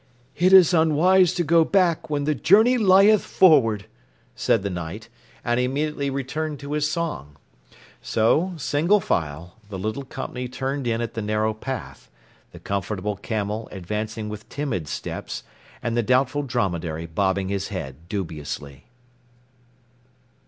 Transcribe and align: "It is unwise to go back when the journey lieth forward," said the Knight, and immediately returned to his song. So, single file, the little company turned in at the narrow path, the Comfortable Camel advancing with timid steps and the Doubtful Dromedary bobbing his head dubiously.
"It 0.35 0.51
is 0.51 0.73
unwise 0.73 1.31
to 1.35 1.43
go 1.43 1.63
back 1.63 2.09
when 2.09 2.23
the 2.23 2.33
journey 2.33 2.75
lieth 2.79 3.21
forward," 3.23 3.85
said 4.33 4.63
the 4.63 4.69
Knight, 4.71 5.09
and 5.45 5.59
immediately 5.59 6.09
returned 6.09 6.59
to 6.61 6.71
his 6.71 6.89
song. 6.89 7.37
So, 8.01 8.53
single 8.57 8.99
file, 8.99 9.57
the 9.69 9.77
little 9.77 10.01
company 10.03 10.47
turned 10.47 10.87
in 10.87 11.01
at 11.01 11.13
the 11.13 11.21
narrow 11.21 11.53
path, 11.53 12.09
the 12.51 12.59
Comfortable 12.59 13.15
Camel 13.15 13.69
advancing 13.71 14.27
with 14.27 14.49
timid 14.49 14.87
steps 14.87 15.43
and 15.83 15.95
the 15.95 16.01
Doubtful 16.01 16.41
Dromedary 16.41 17.05
bobbing 17.05 17.49
his 17.49 17.67
head 17.67 17.97
dubiously. 18.09 18.85